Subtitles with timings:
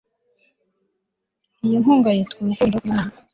[1.65, 3.13] Iyi nkunga yitwa urukundo rwImana